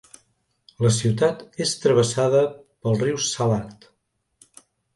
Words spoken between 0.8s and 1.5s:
La ciutat